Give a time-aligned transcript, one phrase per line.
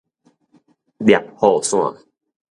[1.05, 1.95] 攝雨傘